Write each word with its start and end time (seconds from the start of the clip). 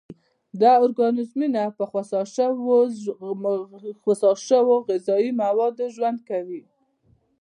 دا 0.61 0.71
ارګانیزمونه 0.85 1.61
په 1.77 1.83
خوسا 4.01 4.31
شوي 4.49 4.75
غذایي 4.87 5.31
موادو 5.41 5.85
ژوند 5.95 6.19
کوي. 6.29 6.63